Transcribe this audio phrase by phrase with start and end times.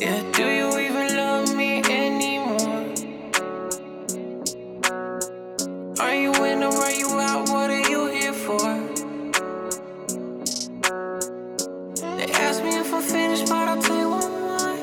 [0.00, 2.94] Yeah, do you even love me anymore?
[6.00, 7.50] Are you in or are you out?
[7.50, 8.60] What are you here for?
[12.16, 14.76] They ask me if I'm finished, but I'll tell you one more.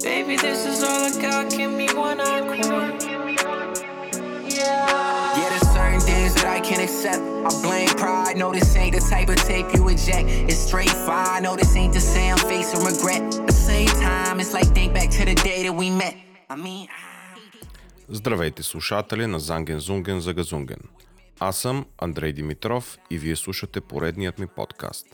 [0.00, 1.50] Baby, this is all I got.
[1.50, 3.13] Give me one encore.
[6.68, 7.22] Can't accept.
[7.48, 8.36] I blame pride.
[8.42, 10.26] No, this ain't the type of tape you eject.
[10.50, 11.40] It's straight fire.
[11.46, 13.22] No, this ain't the same face of regret.
[13.46, 16.14] The same time, it's like think back to the day that we met.
[16.50, 16.88] I mean.
[18.08, 20.80] Здравейте слушатели на Занген Зунген за Газунген.
[21.40, 25.06] Аз съм Андрей Димитров и вие слушате поредният ми подкаст.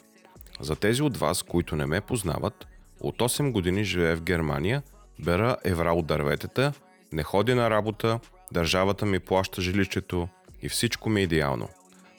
[0.61, 2.67] За тези от вас, които не ме познават,
[3.01, 4.83] от 8 години живея в Германия,
[5.25, 6.73] бера евра от дърветата,
[7.13, 8.21] не ходя на работа,
[8.53, 10.29] държавата ми плаща жилището
[10.63, 11.69] и всичко ми е идеално.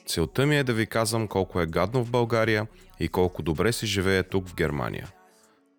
[0.06, 2.66] Целта ми е да ви казвам колко е гадно в България
[3.00, 5.08] и колко добре си живее тук в Германия.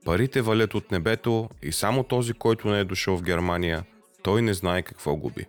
[0.06, 3.84] Парите валят от небето и само този, който не е дошъл в Германия,
[4.24, 5.46] той не знае какво губи.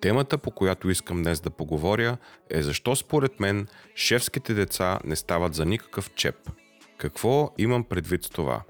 [0.00, 2.16] Темата, по която искам днес да поговоря,
[2.50, 6.50] е защо според мен шефските деца не стават за никакъв чеп.
[6.98, 8.62] Какво имам предвид с това?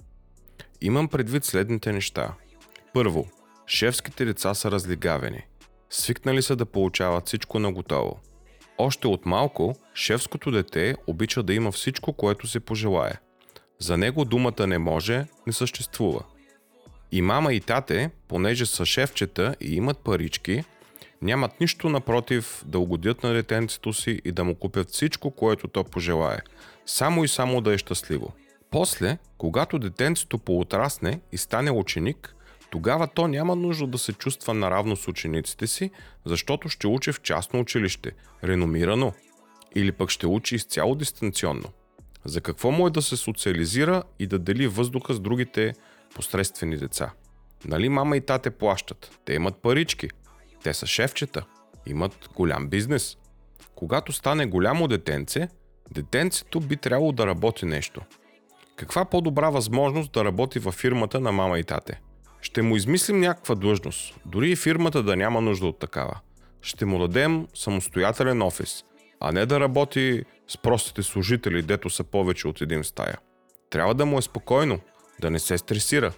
[0.80, 2.34] Имам предвид следните неща.
[2.94, 3.28] Първо,
[3.66, 5.42] шефските деца са разлигавени.
[5.90, 8.20] Свикнали са да получават всичко на готово.
[8.78, 13.12] Още от малко, шефското дете обича да има всичко, което се пожелае.
[13.78, 16.24] За него думата не може, не съществува.
[17.12, 20.64] И мама и тате, понеже са шефчета и имат парички,
[21.22, 25.84] нямат нищо напротив да угодят на детенцето си и да му купят всичко, което то
[25.84, 26.38] пожелае.
[26.86, 28.32] Само и само да е щастливо.
[28.70, 32.34] После, когато детенцето поотрасне и стане ученик,
[32.70, 35.90] тогава то няма нужда да се чувства наравно с учениците си,
[36.24, 38.12] защото ще учи в частно училище,
[38.44, 39.12] реномирано,
[39.74, 41.68] или пък ще учи изцяло дистанционно.
[42.24, 45.74] За какво му е да се социализира и да дели въздуха с другите
[46.14, 47.12] посредствени деца?
[47.64, 49.18] Нали мама и тате плащат?
[49.24, 50.08] Те имат парички.
[50.62, 51.46] Те са шефчета.
[51.86, 53.16] Имат голям бизнес.
[53.74, 55.48] Когато стане голямо детенце,
[55.90, 58.00] детенцето би трябвало да работи нещо.
[58.76, 62.00] Каква по-добра възможност да работи във фирмата на мама и тате?
[62.40, 66.20] Ще му измислим някаква длъжност, дори и фирмата да няма нужда от такава.
[66.62, 68.84] Ще му дадем самостоятелен офис,
[69.20, 73.18] а не да работи с простите служители, дето са повече от един в стая.
[73.70, 74.80] Трябва да му е спокойно,
[75.20, 76.12] да не се стресира.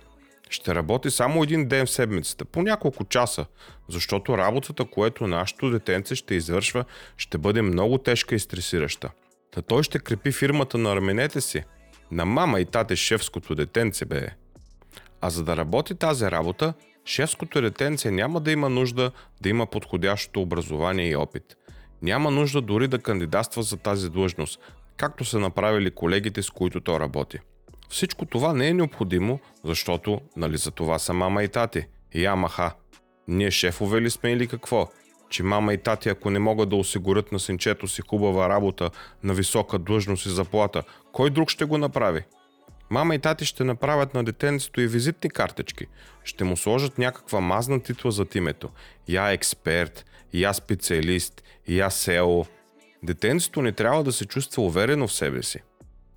[0.50, 3.47] Ще работи само един ден в седмицата, по няколко часа,
[3.88, 6.84] защото работата, което нашето детенце ще извършва,
[7.16, 9.10] ще бъде много тежка и стресираща.
[9.50, 11.64] Та той ще крепи фирмата на раменете си.
[12.10, 14.28] На мама и тате шефското детенце бе.
[15.20, 19.10] А за да работи тази работа, шефското детенце няма да има нужда
[19.41, 21.56] да има подходящото образование и опит.
[22.03, 24.60] Няма нужда дори да кандидатства за тази длъжност,
[24.97, 27.38] както са направили колегите, с които то работи.
[27.88, 31.86] Всичко това не е необходимо, защото, нали за това са мама и тати.
[32.14, 32.72] Я маха.
[33.28, 34.88] Ние шефове ли сме или какво?
[35.28, 38.91] Че мама и тати, ако не могат да осигурят на синчето си хубава работа
[39.22, 40.82] на висока длъжност и заплата,
[41.12, 42.25] кой друг ще го направи?
[42.91, 45.87] Мама и тати ще направят на детенцето и визитни картички.
[46.25, 48.71] Ще му сложат някаква мазна титла зад името.
[49.09, 52.47] Я експерт, я специалист, я село.
[53.03, 55.59] Детенцето не трябва да се чувства уверено в себе си.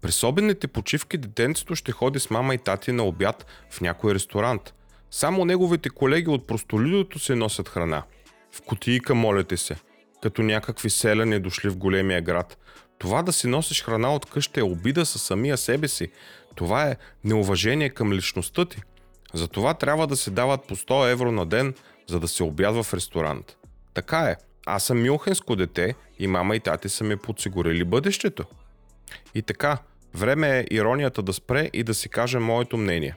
[0.02, 4.74] През обедните почивки детенцето ще ходи с мама и тати на обяд в някой ресторант.
[5.12, 8.04] Само неговите колеги от простолюдото се носят храна.
[8.52, 9.76] В кутийка, молете се.
[10.22, 12.58] Като някакви селяни дошли в големия град.
[13.00, 16.12] Това да си носиш храна от къща е обида със самия себе си.
[16.56, 18.82] Това е неуважение към личността ти.
[19.34, 21.74] Затова трябва да се дават по 100 евро на ден,
[22.08, 23.58] за да се обядва в ресторант.
[23.94, 24.36] Така е.
[24.66, 28.46] Аз съм мюнхенско дете и мама и тати са ми подсигурили бъдещето.
[29.36, 29.78] И така,
[30.16, 33.16] време е иронията да спре и да си каже моето мнение.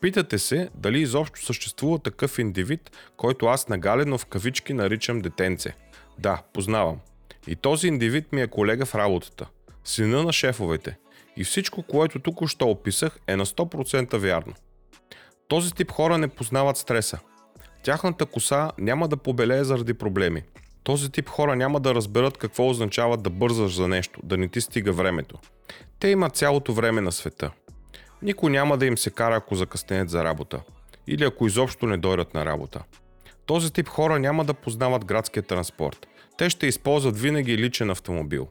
[0.00, 5.74] Питате се дали изобщо съществува такъв индивид, който аз нагалено в кавички наричам детенце.
[6.18, 6.98] Да, познавам.
[7.46, 9.46] И този индивид ми е колега в работата.
[9.84, 10.96] Сина на шефовете.
[11.40, 14.54] И всичко, което тук що описах, е на 100% вярно.
[15.48, 17.18] Този тип хора не познават стреса.
[17.82, 20.42] Тяхната коса няма да побелее заради проблеми.
[20.82, 24.60] Този тип хора няма да разберат какво означава да бързаш за нещо, да не ти
[24.60, 25.38] стига времето.
[25.98, 27.50] Те имат цялото време на света.
[28.22, 30.60] Никой няма да им се кара, ако закъснеят за работа.
[31.06, 32.82] Или ако изобщо не дойдат на работа.
[33.46, 36.06] Този тип хора няма да познават градския транспорт.
[36.38, 38.48] Те ще използват винаги личен автомобил.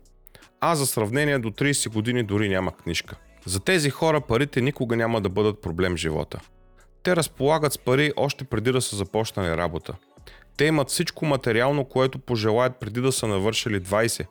[0.62, 3.16] А за сравнение до 30 години дори няма книжка.
[3.46, 6.40] За тези хора парите никога няма да бъдат проблем в живота.
[7.04, 9.94] Те разполагат с пари още преди да са започнали работа.
[10.58, 14.26] Те имат всичко материално, което пожелаят преди да са навършили 20.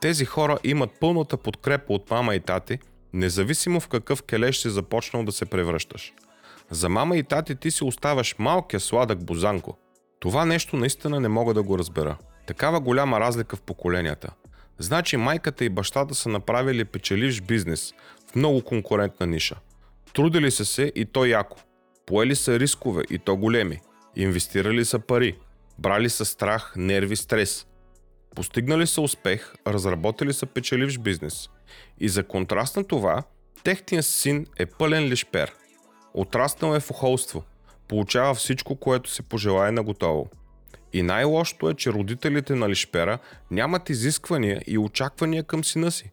[0.00, 2.78] Тези хора имат пълната подкрепа от мама и тати,
[3.12, 6.12] независимо в какъв келеш си започнал да се превръщаш.
[6.70, 9.78] За мама и тати ти си оставаш малкия сладък бозанко.
[10.20, 12.16] Това нещо наистина не мога да го разбера.
[12.46, 14.30] Такава голяма разлика в поколенията.
[14.78, 17.94] Значи майката и бащата са направили печеливш бизнес
[18.30, 19.56] в много конкурентна ниша.
[20.14, 21.58] Трудили са се и то яко.
[22.06, 23.80] Поели са рискове и то големи.
[24.16, 25.38] Инвестирали са пари.
[25.78, 27.66] Брали са страх, нерви, стрес.
[28.34, 31.48] Постигнали са успех, разработили са печеливш бизнес.
[31.98, 33.22] И за контраст на това,
[33.64, 35.52] техният син е пълен лишпер.
[36.14, 37.44] Отраснал е в охолство.
[37.88, 40.30] Получава всичко, което се пожелае на готово.
[40.94, 43.18] И най-лошото е, че родителите на Лишпера
[43.50, 46.10] нямат изисквания и очаквания към сина си.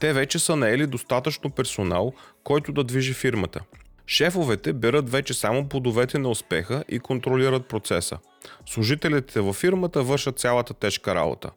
[0.00, 2.12] Те вече са наели достатъчно персонал,
[2.44, 3.60] който да движи фирмата.
[4.06, 8.18] Шефовете берат вече само плодовете на успеха и контролират процеса.
[8.66, 11.50] Служителите във фирмата вършат цялата тежка работа.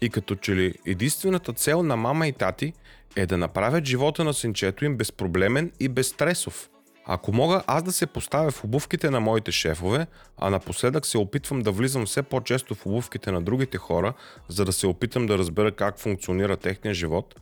[0.00, 2.72] И като че ли единствената цел на мама и тати
[3.16, 6.70] е да направят живота на синчето им безпроблемен и безстресов–
[7.10, 10.06] ако мога аз да се поставя в обувките на моите шефове,
[10.36, 14.12] а напоследък се опитвам да влизам все по-често в обувките на другите хора,
[14.48, 17.34] за да се опитам да разбера как функционира техния живот,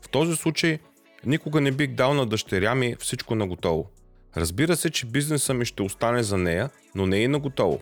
[0.00, 0.78] в този случай
[1.26, 3.90] никога не бих дал на дъщеря ми всичко на готово.
[4.36, 7.80] Разбира се, че бизнеса ми ще остане за нея, но не и на готово.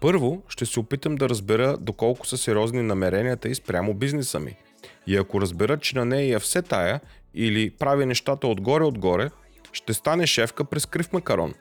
[0.00, 4.56] Първо, ще се опитам да разбера доколко са сериозни намеренията и спрямо бизнеса ми.
[5.06, 7.00] И ако разбера, че на нея е все тая
[7.34, 9.30] или прави нещата отгоре-отгоре,
[9.72, 11.54] ще стане шефка през крив макарон.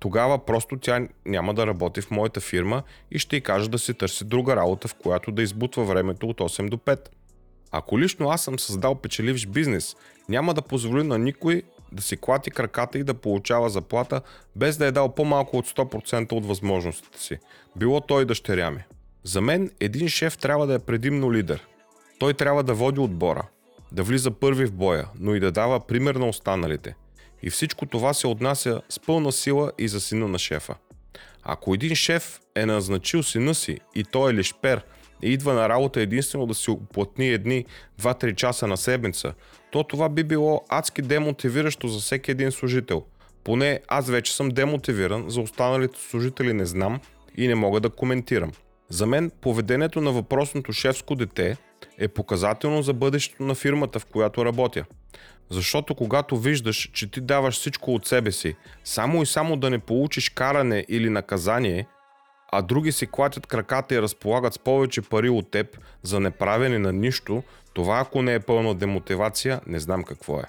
[0.00, 3.94] Тогава просто тя няма да работи в моята фирма и ще й кажа да си
[3.94, 7.08] търси друга работа, в която да избутва времето от 8 до 5.
[7.70, 9.96] Ако лично аз съм създал печеливш бизнес,
[10.28, 11.62] няма да позволя на никой
[11.92, 14.20] да си клати краката и да получава заплата,
[14.56, 17.38] без да е дал по-малко от 100% от възможностите си.
[17.76, 18.84] Било той дъщеря ми.
[19.24, 21.66] За мен един шеф трябва да е предимно лидер.
[22.18, 23.46] Той трябва да води отбора,
[23.92, 26.94] да влиза първи в боя, но и да дава пример на останалите–
[27.42, 30.74] и всичко това се отнася с пълна сила и за сина на шефа.
[31.42, 34.82] Ако един шеф е назначил сина си и той е лишпер
[35.22, 37.64] и идва на работа единствено да си оплътни едни
[38.00, 39.34] 2-3 часа на седмица,
[39.70, 43.04] то това би било адски демотивиращо за всеки един служител.
[43.44, 47.00] Поне аз вече съм демотивиран, за останалите служители не знам
[47.36, 48.52] и не мога да коментирам.
[48.88, 51.56] За мен поведението на въпросното шефско дете
[51.98, 54.84] е показателно за бъдещето на фирмата, в която работя.
[55.50, 59.78] Защото когато виждаш, че ти даваш всичко от себе си, само и само да не
[59.78, 61.86] получиш каране или наказание,
[62.52, 66.92] а други си клатят краката и разполагат с повече пари от теб за неправене на
[66.92, 67.42] нищо,
[67.74, 70.44] това ако не е пълна демотивация, не знам какво е.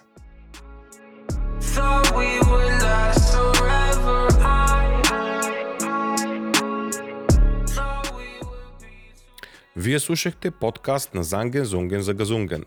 [9.76, 12.64] Вие слушахте подкаст на Занген Зунген за Газунген.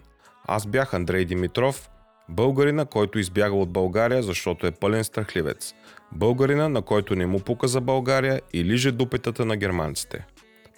[0.46, 1.90] Аз бях Андрей Димитров,
[2.28, 5.74] Българина, който избяга от България, защото е пълен страхливец.
[6.12, 10.26] Българина, на който не му пука за България и лиже дупетата на германците.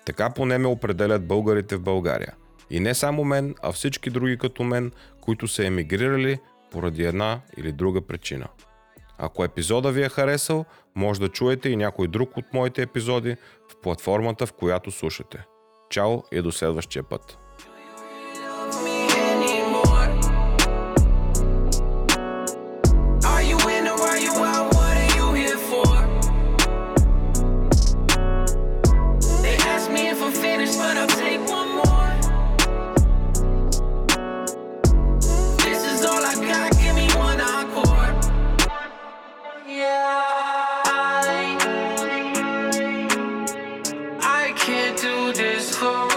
[0.06, 2.34] Така поне ме определят българите в България.
[2.70, 6.38] И не само мен, а всички други като мен, които са емигрирали
[6.70, 8.48] поради една или друга причина.
[9.18, 10.64] Ако епизода ви е харесал,
[10.94, 13.36] може да чуете и някой друг от моите епизоди
[13.70, 15.44] в платформата, в която слушате.
[15.90, 17.45] Чао и до следващия път!
[45.46, 46.15] is hope